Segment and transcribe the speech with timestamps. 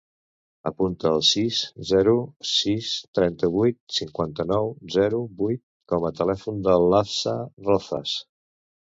[0.67, 1.57] Apunta el sis,
[1.89, 2.15] zero,
[2.51, 7.37] sis, trenta-vuit, cinquanta-nou, zero, vuit com a telèfon de la Hafsa
[7.69, 8.17] Rozas.